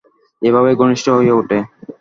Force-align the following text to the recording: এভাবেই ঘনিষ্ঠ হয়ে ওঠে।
এভাবেই 0.41 0.75
ঘনিষ্ঠ 0.75 1.05
হয়ে 1.09 1.31
ওঠে। 1.31 1.57